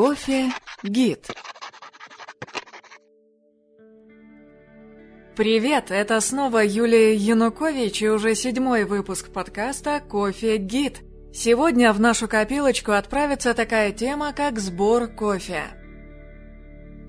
Кофе 0.00 0.50
Гид 0.82 1.30
Привет, 5.36 5.90
это 5.90 6.18
снова 6.22 6.64
Юлия 6.64 7.14
Янукович 7.14 8.00
и 8.00 8.08
уже 8.08 8.34
седьмой 8.34 8.84
выпуск 8.84 9.30
подкаста 9.30 10.00
«Кофе 10.00 10.56
Гид». 10.56 11.02
Сегодня 11.34 11.92
в 11.92 12.00
нашу 12.00 12.28
копилочку 12.28 12.92
отправится 12.92 13.52
такая 13.52 13.92
тема, 13.92 14.32
как 14.32 14.58
сбор 14.58 15.06
кофе. 15.08 15.64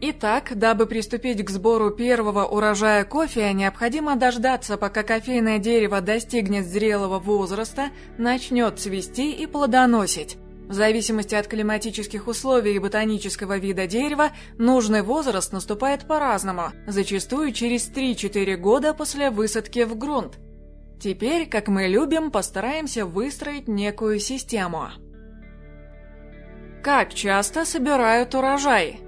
Итак, 0.01 0.51
дабы 0.57 0.85
приступить 0.85 1.45
к 1.45 1.49
сбору 1.49 1.91
первого 1.91 2.43
урожая 2.43 3.05
кофе, 3.05 3.53
необходимо 3.53 4.17
дождаться, 4.17 4.75
пока 4.75 5.03
кофейное 5.03 5.59
дерево 5.59 6.01
достигнет 6.01 6.67
зрелого 6.67 7.19
возраста, 7.19 7.91
начнет 8.17 8.79
цвести 8.79 9.31
и 9.31 9.45
плодоносить. 9.45 10.40
В 10.71 10.73
зависимости 10.73 11.35
от 11.35 11.47
климатических 11.47 12.29
условий 12.29 12.75
и 12.75 12.79
ботанического 12.79 13.57
вида 13.57 13.87
дерева, 13.87 14.29
нужный 14.57 15.01
возраст 15.01 15.51
наступает 15.51 16.07
по-разному, 16.07 16.71
зачастую 16.87 17.51
через 17.51 17.91
3-4 17.91 18.55
года 18.55 18.93
после 18.93 19.31
высадки 19.31 19.83
в 19.83 19.97
грунт. 19.97 20.37
Теперь, 20.97 21.49
как 21.49 21.67
мы 21.67 21.87
любим, 21.87 22.31
постараемся 22.31 23.05
выстроить 23.05 23.67
некую 23.67 24.21
систему. 24.21 24.87
Как 26.81 27.13
часто 27.13 27.65
собирают 27.65 28.33
урожай? 28.33 29.01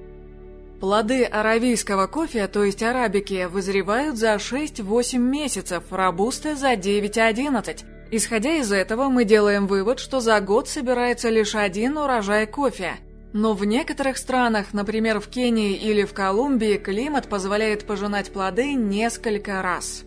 Плоды 0.82 1.23
аравийского 1.23 2.07
кофе, 2.07 2.49
то 2.49 2.66
есть 2.66 2.84
арабики, 2.84 3.45
вызревают 3.45 4.18
за 4.18 4.34
6-8 4.34 5.18
месяцев, 5.18 5.84
рабусты 5.91 6.57
за 6.57 6.73
9-11. 6.73 7.92
Исходя 8.16 8.58
из 8.58 8.72
этого, 8.72 9.09
мы 9.09 9.26
делаем 9.26 9.66
вывод, 9.66 9.98
что 9.98 10.20
за 10.20 10.40
год 10.40 10.70
собирается 10.70 11.29
лишь 11.29 11.55
один 11.55 11.98
урожай 11.98 12.46
кофе. 12.46 12.98
Но 13.34 13.54
в 13.55 13.65
некоторых 13.65 14.18
странах, 14.18 14.68
например 14.71 15.20
в 15.20 15.29
Кении 15.29 15.74
или 15.74 16.04
в 16.04 16.13
Колумбии, 16.13 16.77
климат 16.77 17.27
позволяет 17.27 17.87
пожинать 17.87 18.32
плоды 18.32 18.74
несколько 18.76 19.63
раз. 19.63 20.04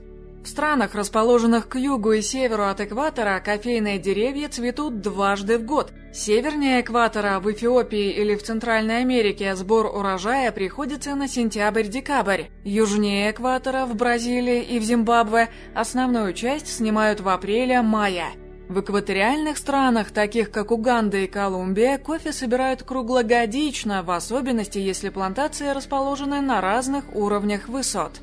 В 0.47 0.49
странах, 0.49 0.95
расположенных 0.95 1.69
к 1.69 1.75
югу 1.75 2.13
и 2.13 2.23
северу 2.23 2.67
от 2.67 2.81
экватора, 2.81 3.43
кофейные 3.45 3.99
деревья 3.99 4.49
цветут 4.49 5.01
дважды 5.01 5.59
в 5.59 5.65
год. 5.65 5.91
Севернее 6.15 6.83
экватора, 6.83 7.41
в 7.41 7.51
Эфиопии 7.51 8.13
или 8.13 8.37
в 8.37 8.45
Центральной 8.45 9.01
Америке 9.01 9.57
сбор 9.57 9.87
урожая 9.87 10.53
приходится 10.53 11.17
на 11.17 11.27
сентябрь-декабрь. 11.27 12.45
Южнее 12.63 13.33
экватора, 13.33 13.87
в 13.87 13.97
Бразилии 13.97 14.63
и 14.63 14.79
в 14.79 14.85
Зимбабве, 14.85 15.49
основную 15.75 16.33
часть 16.33 16.69
снимают 16.69 17.21
в 17.21 17.29
апреле-мае. 17.29 18.27
В 18.69 18.79
экваториальных 18.79 19.59
странах, 19.59 20.13
таких 20.13 20.53
как 20.53 20.71
Уганда 20.71 21.17
и 21.17 21.27
Колумбия, 21.27 21.99
кофе 21.99 22.33
собирают 22.33 22.85
круглогодично, 22.85 24.05
в 24.05 24.13
особенности 24.13 24.79
если 24.79 25.09
плантации 25.09 25.71
расположены 25.71 26.41
на 26.41 26.61
разных 26.61 27.17
уровнях 27.17 27.67
высот. 27.67 28.21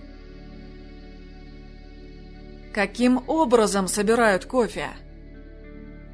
Каким 2.73 3.23
образом 3.27 3.87
собирают 3.87 4.45
кофе? 4.45 4.87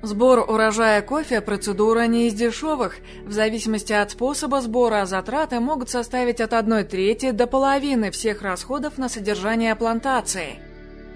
Сбор 0.01 0.39
урожая 0.39 1.01
кофе– 1.01 1.39
процедура 1.41 2.05
не 2.05 2.27
из 2.27 2.33
дешевых. 2.33 2.97
В 3.25 3.31
зависимости 3.31 3.93
от 3.93 4.11
способа 4.11 4.59
сбора 4.59 5.05
затраты 5.05 5.61
могут 5.61 5.89
составить 5.89 6.41
от 6.41 6.53
1 6.53 6.85
трети 6.85 7.31
до 7.31 7.47
половины 7.47 8.11
всех 8.11 8.41
расходов 8.41 8.97
на 8.97 9.07
содержание 9.07 9.73
плантации. 9.75 10.59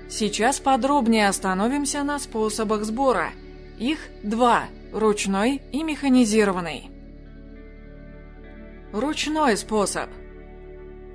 Сейчас 0.10 0.62
подробнее 0.62 1.28
остановимся 1.28 2.04
на 2.04 2.20
способах 2.20 2.86
сбора. 2.86 3.32
Их 3.78 4.00
два– 4.22 4.64
ручной 4.94 5.62
и 5.74 5.84
механизированный. 5.84 6.90
Ручной 8.94 9.58
способ– 9.58 10.10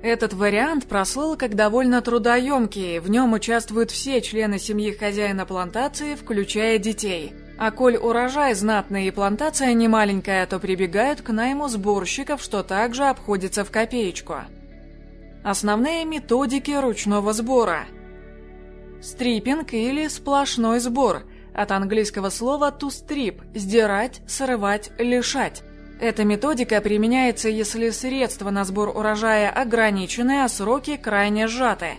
этот 0.01 0.33
вариант 0.33 0.85
прослыл 0.85 1.35
как 1.35 1.55
довольно 1.55 2.01
трудоемкий, 2.01 2.99
в 2.99 3.09
нем 3.09 3.33
участвуют 3.33 3.91
все 3.91 4.21
члены 4.21 4.57
семьи 4.57 4.91
хозяина 4.91 5.45
плантации, 5.45 6.15
включая 6.15 6.77
детей. 6.77 7.33
А 7.57 7.71
коль 7.71 7.97
урожай 7.97 8.53
знатный 8.53 9.07
и 9.07 9.11
плантация 9.11 9.73
немаленькая, 9.73 10.45
то 10.47 10.59
прибегают 10.59 11.21
к 11.21 11.29
найму 11.31 11.67
сборщиков, 11.67 12.41
что 12.41 12.63
также 12.63 13.05
обходится 13.05 13.65
в 13.65 13.71
копеечку. 13.71 14.35
Основные 15.43 16.05
методики 16.05 16.71
ручного 16.71 17.33
сбора. 17.33 17.85
Стриппинг 19.01 19.73
или 19.73 20.07
сплошной 20.07 20.79
сбор, 20.79 21.23
от 21.53 21.71
английского 21.71 22.29
слова 22.29 22.73
to 22.77 22.87
strip– 22.87 23.41
сдирать, 23.53 24.21
срывать, 24.27 24.91
лишать. 24.97 25.63
Эта 25.99 26.23
методика 26.23 26.79
применяется, 26.79 27.49
если 27.49 27.89
средства 27.89 28.51
на 28.51 28.63
сбор 28.63 28.89
урожая 28.89 29.49
ограничены, 29.49 30.43
а 30.43 30.49
сроки 30.49 30.95
крайне 30.95 31.47
сжаты. 31.47 31.95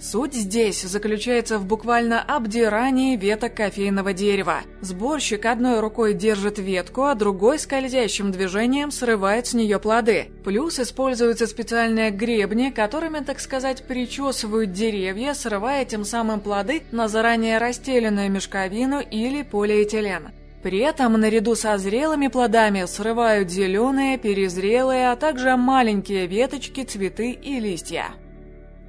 Суть 0.00 0.34
здесь 0.34 0.82
заключается 0.82 1.58
в 1.58 1.64
буквально 1.64 2.20
обдирании 2.20 3.16
веток 3.16 3.54
кофейного 3.54 4.12
дерева. 4.12 4.58
Сборщик 4.82 5.46
одной 5.46 5.80
рукой 5.80 6.14
держит 6.14 6.58
ветку, 6.58 7.04
а 7.04 7.14
другой 7.14 7.58
скользящим 7.58 8.32
движением 8.32 8.90
срывает 8.90 9.46
с 9.46 9.54
нее 9.54 9.78
плоды. 9.78 10.26
Плюс 10.44 10.78
используются 10.78 11.46
специальные 11.46 12.10
гребни, 12.10 12.70
которыми, 12.70 13.20
так 13.20 13.40
сказать, 13.40 13.86
причесывают 13.86 14.72
деревья, 14.72 15.32
срывая 15.32 15.84
тем 15.84 16.04
самым 16.04 16.40
плоды 16.40 16.82
на 16.90 17.08
заранее 17.08 17.58
расстеленную 17.58 18.30
мешковину 18.30 19.00
или 19.00 19.42
полиэтилен. 19.42 20.32
При 20.64 20.78
этом 20.78 21.12
наряду 21.20 21.56
со 21.56 21.76
зрелыми 21.76 22.28
плодами 22.28 22.86
срывают 22.86 23.50
зеленые, 23.50 24.16
перезрелые, 24.16 25.10
а 25.10 25.16
также 25.16 25.58
маленькие 25.58 26.26
веточки, 26.26 26.84
цветы 26.84 27.32
и 27.32 27.60
листья. 27.60 28.06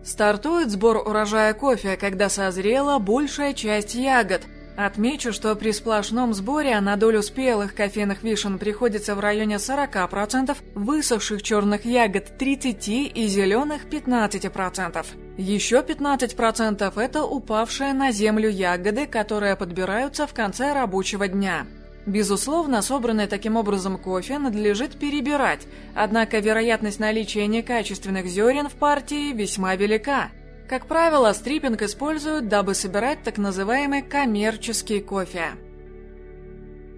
Стартует 0.01 0.71
сбор 0.71 0.97
урожая 1.05 1.53
кофе, 1.53 1.97
когда 1.97 2.29
созрела 2.29 2.97
большая 2.97 3.53
часть 3.53 3.93
ягод, 3.93 4.43
Отмечу, 4.77 5.31
что 5.31 5.55
при 5.55 5.71
сплошном 5.71 6.33
сборе 6.33 6.79
на 6.81 6.97
долю 6.97 7.21
спелых 7.21 7.73
кофейных 7.73 8.23
вишен 8.23 8.59
приходится 8.59 9.15
в 9.15 9.21
районе 9.21 9.55
40%, 9.55 10.57
высохших 10.75 11.41
черных 11.43 11.85
ягод 11.85 12.33
30% 12.37 13.07
и 13.07 13.27
зеленых 13.27 13.85
15%. 13.85 15.05
Еще 15.37 15.81
15% 15.81 17.01
это 17.01 17.23
упавшие 17.23 17.93
на 17.93 18.11
землю 18.11 18.49
ягоды, 18.49 19.05
которые 19.05 19.55
подбираются 19.55 20.27
в 20.27 20.33
конце 20.33 20.73
рабочего 20.73 21.27
дня. 21.27 21.65
Безусловно, 22.05 22.81
собранный 22.81 23.27
таким 23.27 23.55
образом 23.55 23.97
кофе 23.97 24.37
надлежит 24.37 24.97
перебирать, 24.97 25.67
однако 25.95 26.39
вероятность 26.39 26.99
наличия 26.99 27.47
некачественных 27.47 28.27
зерен 28.27 28.69
в 28.69 28.73
партии 28.73 29.33
весьма 29.33 29.75
велика– 29.75 30.29
как 30.67 30.87
правило, 30.87 31.31
стриппинг 31.33 31.83
используют, 31.83 32.47
дабы 32.47 32.73
собирать 32.73 33.21
так 33.23 33.37
называемый 33.37 34.01
коммерческий 34.01 34.99
кофе. 34.99 35.51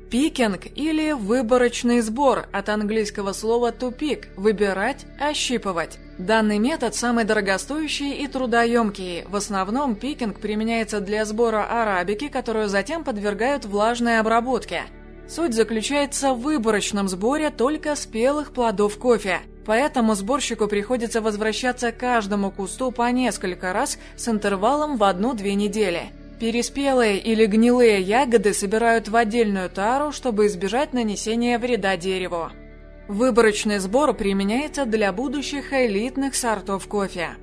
Пикинг 0.10 0.68
или 0.76 1.12
выборочный 1.12 2.00
сбор 2.00 2.48
от 2.54 2.70
английского 2.70 3.34
слова 3.34 3.74
pick– 3.74 4.28
выбирать, 4.38 5.06
ощипывать. 5.20 6.00
Данный 6.18 6.58
метод 6.58 6.96
самый 6.96 7.26
дорогостоящий 7.26 8.14
и 8.14 8.28
трудоемкий. 8.28 9.26
В 9.28 9.36
основном 9.36 9.96
пикинг 9.96 10.40
применяется 10.40 11.00
для 11.00 11.26
сбора 11.26 11.66
арабики, 11.70 12.28
которую 12.28 12.70
затем 12.70 13.04
подвергают 13.04 13.66
влажной 13.66 14.20
обработке. 14.20 14.84
Суть 15.30 15.54
заключается 15.54 16.34
в 16.34 16.42
выборочном 16.42 17.08
сборе 17.08 17.50
только 17.50 17.96
спелых 17.96 18.52
плодов 18.54 18.98
кофе– 18.98 19.40
Поэтому 19.68 20.16
сборщику 20.16 20.68
приходится 20.68 21.22
возвращаться 21.22 21.92
к 21.92 21.98
каждому 21.98 22.52
кусту 22.52 22.90
по 22.92 23.12
несколько 23.12 23.74
раз 23.74 24.00
с 24.16 24.30
интервалом 24.30 24.96
в 24.96 25.04
одну-две 25.04 25.56
недели. 25.56 26.04
Переспелые 26.40 27.18
или 27.18 27.46
гнилые 27.46 28.00
ягоды 28.00 28.54
собирают 28.54 29.10
в 29.10 29.16
отдельную 29.18 29.70
тару, 29.70 30.14
чтобы 30.14 30.48
избежать 30.48 30.94
нанесения 30.94 31.60
вреда 31.60 31.98
дереву. 31.98 32.50
Выборочный 33.08 33.80
сбор 33.80 34.14
применяется 34.14 34.86
для 34.86 35.14
будущих 35.14 35.72
элитных 35.72 36.36
сортов 36.36 36.88
кофе. 36.88 37.38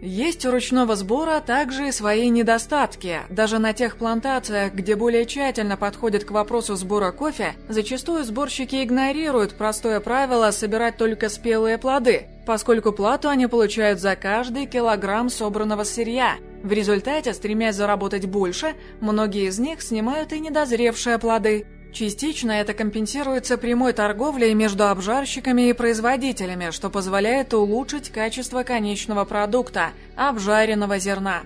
Есть 0.00 0.46
у 0.46 0.50
ручного 0.52 0.94
сбора 0.94 1.40
также 1.40 1.88
и 1.88 1.92
свои 1.92 2.28
недостатки. 2.28 3.20
Даже 3.30 3.58
на 3.58 3.72
тех 3.72 3.96
плантациях, 3.96 4.74
где 4.74 4.94
более 4.94 5.26
тщательно 5.26 5.76
подходят 5.76 6.24
к 6.24 6.30
вопросу 6.30 6.76
сбора 6.76 7.10
кофе, 7.10 7.54
зачастую 7.68 8.22
сборщики 8.22 8.84
игнорируют 8.84 9.54
простое 9.54 9.98
правило 9.98 10.50
собирать 10.52 10.98
только 10.98 11.28
спелые 11.28 11.78
плоды, 11.78 12.28
поскольку 12.46 12.92
плату 12.92 13.28
они 13.28 13.48
получают 13.48 13.98
за 13.98 14.14
каждый 14.14 14.66
килограмм 14.66 15.30
собранного 15.30 15.82
сырья. 15.82 16.36
В 16.62 16.70
результате, 16.70 17.34
стремясь 17.34 17.74
заработать 17.74 18.26
больше, 18.26 18.74
многие 19.00 19.48
из 19.48 19.58
них 19.58 19.82
снимают 19.82 20.32
и 20.32 20.38
недозревшие 20.38 21.18
плоды. 21.18 21.66
Частично 21.92 22.52
это 22.52 22.74
компенсируется 22.74 23.56
прямой 23.56 23.92
торговлей 23.92 24.54
между 24.54 24.88
обжарщиками 24.88 25.68
и 25.68 25.72
производителями, 25.72 26.70
что 26.70 26.90
позволяет 26.90 27.54
улучшить 27.54 28.10
качество 28.10 28.62
конечного 28.62 29.24
продукта– 29.24 29.90
обжаренного 30.16 30.98
зерна. 30.98 31.42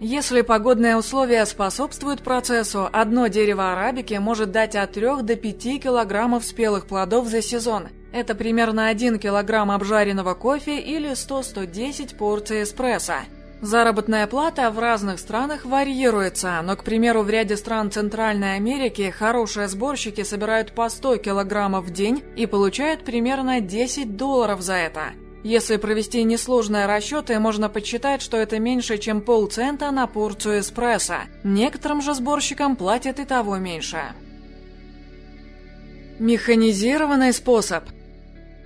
Если 0.00 0.40
погодные 0.40 0.96
условия 0.96 1.46
способствуют 1.46 2.22
процессу, 2.22 2.88
одно 2.92 3.28
дерево 3.28 3.72
арабики 3.72 4.14
может 4.14 4.50
дать 4.50 4.74
от 4.74 4.92
3 4.92 5.22
до 5.22 5.36
5 5.36 5.82
килограммов 5.82 6.44
спелых 6.44 6.86
плодов 6.86 7.28
за 7.28 7.40
сезон. 7.40 7.88
Это 8.12 8.34
примерно 8.34 8.88
1 8.88 9.18
килограмм 9.18 9.70
обжаренного 9.70 10.34
кофе 10.34 10.80
или 10.80 11.12
100-110 11.12 12.16
порций 12.16 12.64
эспрессо. 12.64 13.20
Заработная 13.64 14.26
плата 14.26 14.70
в 14.70 14.78
разных 14.78 15.18
странах 15.18 15.64
варьируется, 15.64 16.60
но, 16.62 16.76
к 16.76 16.84
примеру, 16.84 17.22
в 17.22 17.30
ряде 17.30 17.56
стран 17.56 17.90
Центральной 17.90 18.56
Америки 18.56 19.08
хорошие 19.08 19.68
сборщики 19.68 20.22
собирают 20.22 20.72
по 20.72 20.90
100 20.90 21.16
килограммов 21.16 21.86
в 21.86 21.90
день 21.90 22.22
и 22.36 22.44
получают 22.44 23.06
примерно 23.06 23.62
10 23.62 24.18
долларов 24.18 24.60
за 24.60 24.74
это. 24.74 25.12
Если 25.44 25.78
провести 25.78 26.24
несложные 26.24 26.84
расчеты, 26.84 27.38
можно 27.38 27.70
подсчитать, 27.70 28.20
что 28.20 28.36
это 28.36 28.58
меньше, 28.58 28.98
чем 28.98 29.22
полцента 29.22 29.90
на 29.90 30.06
порцию 30.06 30.60
эспрессо. 30.60 31.20
Некоторым 31.42 32.02
же 32.02 32.12
сборщикам 32.12 32.76
платят 32.76 33.18
и 33.18 33.24
того 33.24 33.56
меньше. 33.56 34.12
Механизированный 36.18 37.32
способ– 37.32 37.84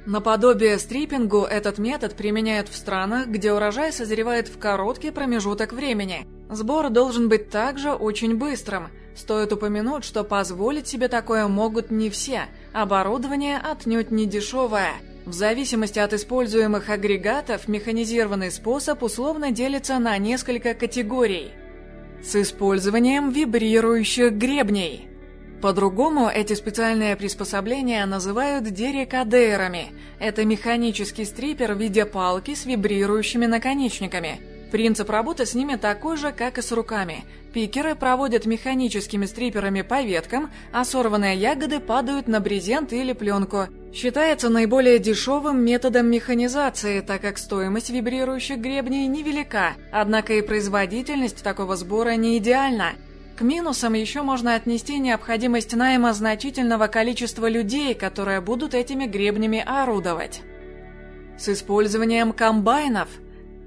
Наподобие 0.07 0.79
стрипингу 0.79 1.43
этот 1.43 1.79
метод 1.79 2.15
применяют 2.15 2.69
в 2.69 2.77
странах, 2.77 3.27
где 3.27 3.53
урожай 3.53 3.93
созревает 3.93 4.49
в 4.49 4.59
короткий 4.59 5.11
промежуток 5.11 5.73
времени. 5.73 6.27
Сбор 6.51 6.89
должен 6.89 7.29
быть 7.29 7.51
также 7.51 7.93
очень 7.93 8.37
быстрым. 8.37 8.89
Стоит 9.15 9.53
упомянуть, 9.53 10.05
что 10.05 10.25
позволить 10.25 10.87
себе 10.87 11.09
такое 11.09 11.47
могут 11.49 11.91
не 11.91 12.09
все. 12.09 12.43
Оборудование 12.73 13.59
отнюдь 13.59 14.11
не 14.11 14.27
дешевое. 14.27 14.93
В 15.27 15.33
зависимости 15.35 15.99
от 15.99 16.15
используемых 16.15 16.89
агрегатов, 16.89 17.69
механизированный 17.69 18.51
способ 18.51 19.03
условно 19.03 19.51
делится 19.51 19.99
на 19.99 20.17
несколько 20.17 20.73
категорий. 20.73 21.51
С 22.23 22.35
использованием 22.37 23.31
вибрирующих 23.31 24.33
гребней– 24.33 25.08
по-другому 25.61 26.29
эти 26.29 26.55
специальные 26.55 27.17
приспособления 27.17 28.05
называют 28.07 28.65
дерекадерами. 28.65 29.93
Это 30.21 30.45
механический 30.45 31.25
стрипер 31.25 31.75
в 31.75 31.79
виде 31.79 32.05
палки 32.05 32.55
с 32.55 32.65
вибрирующими 32.65 33.47
наконечниками. 33.47 34.41
Принцип 34.71 35.09
работы 35.09 35.47
с 35.47 35.55
ними 35.55 35.77
такой 35.77 36.17
же, 36.17 36.31
как 36.31 36.59
и 36.59 36.63
с 36.63 36.73
руками. 36.73 37.25
Пикеры 37.55 37.95
проводят 37.95 38.45
механическими 38.45 39.25
стриперами 39.25 39.81
по 39.81 40.03
веткам, 40.03 40.51
а 40.73 40.85
сорванные 40.85 41.37
ягоды 41.37 41.81
падают 41.81 42.29
на 42.29 42.41
брезент 42.41 42.93
или 42.93 43.15
пленку. 43.15 43.67
Считается 43.95 44.51
наиболее 44.51 44.99
дешевым 44.99 45.65
методом 45.65 46.11
механизации, 46.11 47.01
так 47.01 47.23
как 47.23 47.39
стоимость 47.39 47.89
вибрирующих 47.89 48.59
гребней 48.59 49.07
невелика, 49.07 49.73
однако 49.91 50.35
и 50.35 50.43
производительность 50.43 51.43
такого 51.43 51.75
сбора 51.77 52.17
не 52.17 52.37
идеальна. 52.37 52.93
К 53.39 53.43
минусам 53.43 53.93
еще 53.93 54.23
можно 54.23 54.57
отнести 54.57 54.99
необходимость 54.99 55.73
найма 55.77 56.13
значительного 56.13 56.89
количества 56.89 57.49
людей, 57.49 57.95
которые 57.95 58.41
будут 58.41 58.75
этими 58.75 59.07
гребнями 59.07 59.63
орудовать. 59.65 60.41
С 61.39 61.49
использованием 61.49 62.33
комбайнов. 62.33 63.09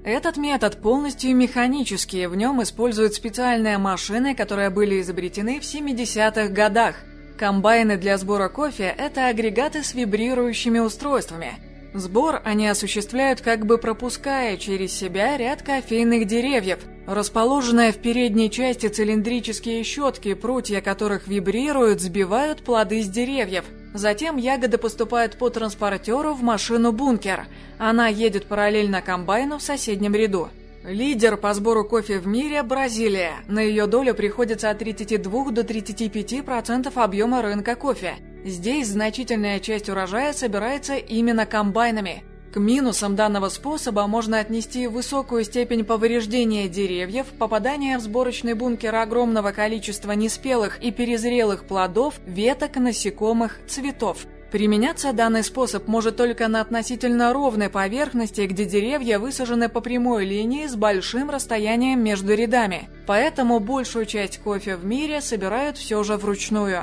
Этот 0.04 0.36
метод 0.36 0.82
полностью 0.82 1.34
механический, 1.34 2.26
в 2.26 2.36
нем 2.36 2.62
используют 2.62 3.14
специальные 3.14 3.78
машины, 3.78 4.34
которые 4.34 4.68
были 4.68 5.00
изобретены 5.00 5.58
в 5.58 5.62
70-х 5.62 6.48
годах. 6.48 6.96
Комбайны 7.38 7.96
для 7.96 8.18
сбора 8.18 8.50
кофе– 8.50 8.94
это 8.98 9.28
агрегаты 9.28 9.82
с 9.82 9.94
вибрирующими 9.94 10.80
устройствами– 10.80 11.54
Сбор 11.94 12.40
они 12.44 12.68
осуществляют 12.68 13.42
как 13.42 13.66
бы 13.66 13.76
пропуская 13.76 14.56
через 14.56 14.92
себя 14.92 15.36
ряд 15.36 15.62
кофейных 15.62 16.26
деревьев, 16.26 16.78
расположенные 17.06 17.92
в 17.92 17.98
передней 17.98 18.50
части 18.50 18.86
цилиндрические 18.86 19.84
щетки, 19.84 20.32
прутья 20.32 20.80
которых 20.80 21.28
вибрируют, 21.28 22.00
сбивают 22.00 22.64
плоды 22.64 23.02
с 23.02 23.08
деревьев. 23.08 23.64
Затем 23.92 24.38
ягоды 24.38 24.78
поступают 24.78 25.36
по 25.36 25.50
транспортеру 25.50 26.32
в 26.32 26.42
машину-бункер. 26.42 27.46
Она 27.78 28.08
едет 28.08 28.46
параллельно 28.46 29.02
комбайну 29.02 29.58
в 29.58 29.62
соседнем 29.62 30.14
ряду. 30.14 30.48
Лидер 30.84 31.36
по 31.36 31.52
сбору 31.52 31.84
кофе 31.84 32.18
в 32.18 32.26
мире– 32.26 32.62
Бразилия. 32.64 33.34
На 33.48 33.60
ее 33.60 33.86
долю 33.86 34.14
приходится 34.14 34.70
от 34.70 34.78
32 34.78 35.50
до 35.50 35.60
35% 35.60 36.90
объема 36.94 37.42
рынка 37.42 37.76
кофе– 37.76 38.14
Здесь 38.44 38.88
значительная 38.88 39.60
часть 39.60 39.88
урожая 39.88 40.32
собирается 40.32 40.96
именно 40.96 41.46
комбайнами. 41.46 42.24
К 42.52 42.58
минусам 42.58 43.16
данного 43.16 43.48
способа 43.48 44.06
можно 44.06 44.38
отнести 44.38 44.86
высокую 44.86 45.44
степень 45.44 45.84
повреждения 45.84 46.68
деревьев, 46.68 47.26
попадание 47.38 47.96
в 47.96 48.02
сборочный 48.02 48.52
бункер 48.52 48.94
огромного 48.94 49.52
количества 49.52 50.12
неспелых 50.12 50.78
и 50.82 50.90
перезрелых 50.90 51.64
плодов, 51.64 52.20
веток, 52.26 52.76
насекомых, 52.76 53.58
цветов. 53.68 54.26
Применяться 54.50 55.14
данный 55.14 55.44
способ 55.44 55.88
может 55.88 56.16
только 56.16 56.46
на 56.46 56.60
относительно 56.60 57.32
ровной 57.32 57.70
поверхности, 57.70 58.42
где 58.42 58.66
деревья 58.66 59.18
высажены 59.18 59.70
по 59.70 59.80
прямой 59.80 60.26
линии 60.26 60.66
с 60.66 60.74
большим 60.74 61.30
расстоянием 61.30 62.04
между 62.04 62.34
рядами. 62.34 62.90
Поэтому 63.06 63.60
большую 63.60 64.04
часть 64.04 64.40
кофе 64.40 64.76
в 64.76 64.84
мире 64.84 65.22
собирают 65.22 65.78
все 65.78 66.02
же 66.02 66.18
вручную. 66.18 66.82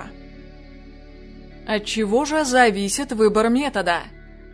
От 1.70 1.86
чего 1.86 2.26
же 2.26 2.46
зависит 2.46 3.12
выбор 3.12 3.50
метода? 3.50 4.00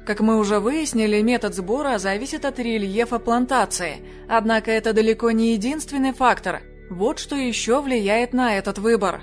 Как 0.06 0.19
мы 0.19 0.38
уже 0.38 0.59
выяснили, 0.59 1.21
метод 1.21 1.56
сбора 1.56 1.97
зависит 1.97 2.44
от 2.44 2.59
рельефа 2.59 3.19
плантации, 3.19 4.01
однако 4.27 4.69
это 4.69 4.91
далеко 4.91 5.31
не 5.31 5.53
единственный 5.53 6.12
фактор. 6.12 6.62
Вот 6.89 7.19
что 7.19 7.38
еще 7.38 7.79
влияет 7.79 8.33
на 8.33 8.57
этот 8.57 8.79
выбор. 8.79 9.21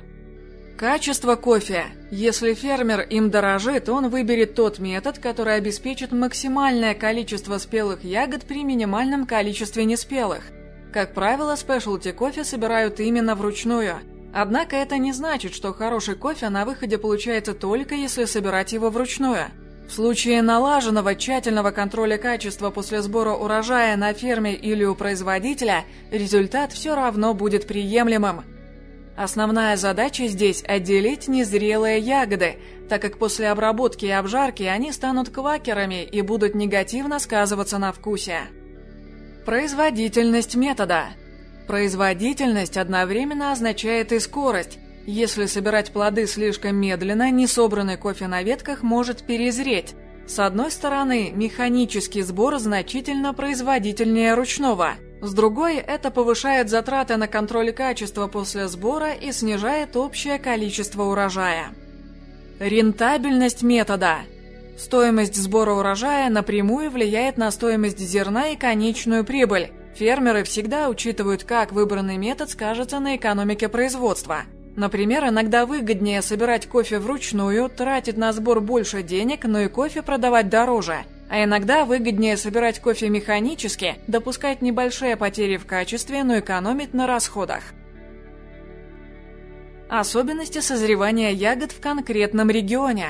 Качество 0.78 1.36
кофе. 1.36 1.84
Если 2.10 2.54
фермер 2.54 3.02
им 3.02 3.28
дорожит, 3.28 3.90
он 3.90 4.08
выберет 4.08 4.54
тот 4.54 4.78
метод, 4.78 5.18
который 5.18 5.56
обеспечит 5.56 6.12
максимальное 6.12 6.94
количество 6.94 7.58
спелых 7.58 8.04
ягод 8.04 8.46
при 8.46 8.64
минимальном 8.64 9.26
количестве 9.26 9.84
неспелых. 9.84 10.44
Как 10.94 11.12
правило, 11.12 11.56
спешлти 11.56 12.12
кофе 12.12 12.42
собирают 12.44 13.00
именно 13.00 13.34
вручную– 13.34 13.96
Однако 14.32 14.76
это 14.76 14.96
не 14.96 15.12
значит, 15.12 15.54
что 15.54 15.74
хороший 15.74 16.14
кофе 16.14 16.48
на 16.48 16.64
выходе 16.64 16.96
получается 16.96 17.52
только 17.52 17.94
если 17.94 18.24
собирать 18.24 18.72
его 18.72 18.88
вручную. 18.88 19.48
В 19.86 19.92
случае 19.92 20.40
налаженного 20.40 21.14
тщательного 21.14 21.70
контроля 21.70 22.16
качества 22.16 22.70
после 22.70 23.02
сбора 23.02 23.32
урожая 23.32 23.94
на 23.96 24.14
ферме 24.14 24.54
или 24.54 24.84
у 24.84 24.94
производителя, 24.94 25.84
результат 26.10 26.72
все 26.72 26.94
равно 26.94 27.34
будет 27.34 27.66
приемлемым. 27.66 28.44
Основная 29.18 29.76
задача 29.76 30.26
здесь– 30.28 30.64
отделить 30.66 31.28
незрелые 31.28 31.98
ягоды, 31.98 32.56
так 32.88 33.02
как 33.02 33.18
после 33.18 33.50
обработки 33.50 34.06
и 34.06 34.10
обжарки 34.10 34.62
они 34.62 34.92
станут 34.92 35.28
квакерами 35.28 36.02
и 36.04 36.22
будут 36.22 36.54
негативно 36.54 37.18
сказываться 37.18 37.76
на 37.76 37.92
вкусе. 37.92 38.38
Производительность 39.44 40.54
метода– 40.54 41.08
Производительность 41.66 42.76
одновременно 42.76 43.52
означает 43.52 44.12
и 44.12 44.18
скорость. 44.18 44.78
Если 45.06 45.46
собирать 45.46 45.92
плоды 45.92 46.26
слишком 46.26 46.76
медленно, 46.76 47.30
несобранный 47.30 47.96
кофе 47.96 48.26
на 48.28 48.42
ветках 48.42 48.82
может 48.82 49.22
перезреть. 49.22 49.94
С 50.26 50.38
одной 50.38 50.70
стороны, 50.70 51.32
механический 51.34 52.22
сбор 52.22 52.58
значительно 52.58 53.34
производительнее 53.34 54.34
ручного. 54.34 54.94
С 55.20 55.34
другой, 55.34 55.76
это 55.76 56.10
повышает 56.10 56.68
затраты 56.68 57.16
на 57.16 57.28
контроль 57.28 57.72
качества 57.72 58.28
после 58.28 58.68
сбора 58.68 59.12
и 59.12 59.32
снижает 59.32 59.96
общее 59.96 60.38
количество 60.38 61.04
урожая. 61.04 61.68
Рентабельность 62.60 63.62
метода. 63.62 64.18
Стоимость 64.78 65.36
сбора 65.36 65.72
урожая 65.74 66.30
напрямую 66.30 66.90
влияет 66.90 67.36
на 67.36 67.50
стоимость 67.50 67.98
зерна 67.98 68.48
и 68.50 68.56
конечную 68.56 69.24
прибыль. 69.24 69.70
Фермеры 69.94 70.44
всегда 70.44 70.88
учитывают, 70.88 71.44
как 71.44 71.72
выбранный 71.72 72.16
метод 72.16 72.50
скажется 72.50 72.98
на 72.98 73.16
экономике 73.16 73.68
производства. 73.68 74.42
Например, 74.74 75.28
иногда 75.28 75.66
выгоднее 75.66 76.22
собирать 76.22 76.66
кофе 76.66 76.98
вручную, 76.98 77.68
тратить 77.68 78.16
на 78.16 78.32
сбор 78.32 78.60
больше 78.60 79.02
денег, 79.02 79.44
но 79.44 79.60
и 79.60 79.68
кофе 79.68 80.02
продавать 80.02 80.48
дороже. 80.48 81.04
А 81.28 81.44
иногда 81.44 81.84
выгоднее 81.84 82.36
собирать 82.36 82.80
кофе 82.80 83.10
механически, 83.10 83.96
допускать 84.06 84.62
небольшие 84.62 85.16
потери 85.16 85.58
в 85.58 85.66
качестве, 85.66 86.24
но 86.24 86.38
экономить 86.38 86.94
на 86.94 87.06
расходах. 87.06 87.62
Особенности 89.90 90.60
созревания 90.60 91.30
ягод 91.30 91.72
в 91.72 91.80
конкретном 91.80 92.48
регионе. 92.48 93.08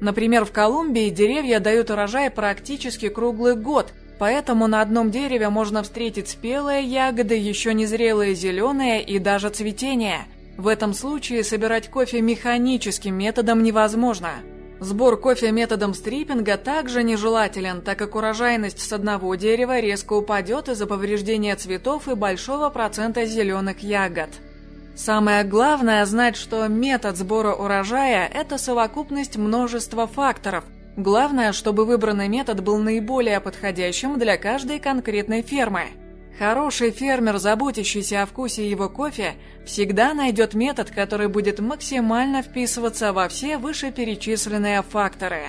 Например, 0.00 0.44
в 0.44 0.52
Колумбии 0.52 1.10
деревья 1.10 1.58
дают 1.58 1.90
урожай 1.90 2.30
практически 2.30 3.08
круглый 3.08 3.56
год, 3.56 3.92
Поэтому 4.18 4.66
на 4.66 4.82
одном 4.82 5.10
дереве 5.10 5.48
можно 5.48 5.82
встретить 5.82 6.28
спелые 6.28 6.82
ягоды, 6.82 7.36
еще 7.36 7.72
незрелые 7.72 8.34
зеленые 8.34 9.02
и 9.02 9.18
даже 9.18 9.48
цветение. 9.50 10.26
В 10.56 10.66
этом 10.66 10.92
случае 10.92 11.44
собирать 11.44 11.88
кофе 11.88 12.20
механическим 12.20 13.14
методом 13.14 13.62
невозможно. 13.62 14.30
Сбор 14.80 15.20
кофе 15.20 15.52
методом 15.52 15.94
стриппинга 15.94 16.56
также 16.56 17.02
нежелателен, 17.02 17.80
так 17.80 17.98
как 17.98 18.16
урожайность 18.16 18.80
с 18.80 18.92
одного 18.92 19.34
дерева 19.36 19.78
резко 19.78 20.14
упадет 20.14 20.68
из-за 20.68 20.86
повреждения 20.86 21.54
цветов 21.56 22.08
и 22.08 22.14
большого 22.14 22.70
процента 22.70 23.24
зеленых 23.24 23.80
ягод. 23.82 24.30
Самое 24.96 25.44
главное 25.44 26.04
знать, 26.06 26.36
что 26.36 26.66
метод 26.66 27.16
сбора 27.16 27.54
урожая– 27.54 28.28
это 28.34 28.58
совокупность 28.58 29.36
множества 29.36 30.08
факторов– 30.08 30.64
Главное, 30.98 31.52
чтобы 31.52 31.84
выбранный 31.84 32.26
метод 32.26 32.60
был 32.60 32.76
наиболее 32.78 33.38
подходящим 33.38 34.18
для 34.18 34.36
каждой 34.36 34.80
конкретной 34.80 35.42
фермы. 35.42 35.90
Хороший 36.40 36.90
фермер, 36.90 37.38
заботящийся 37.38 38.22
о 38.22 38.26
вкусе 38.26 38.68
его 38.68 38.88
кофе, 38.88 39.34
всегда 39.64 40.12
найдет 40.12 40.54
метод, 40.54 40.90
который 40.90 41.28
будет 41.28 41.60
максимально 41.60 42.42
вписываться 42.42 43.12
во 43.12 43.28
все 43.28 43.58
вышеперечисленные 43.58 44.82
факторы. 44.82 45.42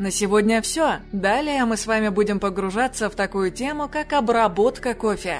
На 0.00 0.10
сегодня 0.10 0.60
все. 0.60 0.96
Далее 1.12 1.64
мы 1.66 1.76
с 1.76 1.86
вами 1.86 2.08
будем 2.08 2.40
погружаться 2.40 3.08
в 3.08 3.14
такую 3.14 3.52
тему, 3.52 3.88
как 3.88 4.12
обработка 4.12 4.92
кофе. 4.94 5.38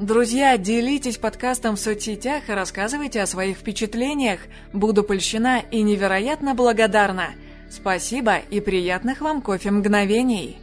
Друзья, 0.00 0.56
делитесь 0.56 1.18
подкастом 1.18 1.76
в 1.76 1.78
соцсетях 1.78 2.48
и 2.48 2.52
рассказывайте 2.52 3.20
о 3.20 3.26
своих 3.26 3.58
впечатлениях. 3.58 4.40
Буду 4.72 5.04
польщена 5.04 5.62
и 5.70 5.82
невероятно 5.82 6.54
благодарна. 6.54 7.34
Спасибо 7.68 8.38
и 8.38 8.60
приятных 8.60 9.20
вам 9.20 9.42
кофе 9.42 9.70
мгновений. 9.70 10.56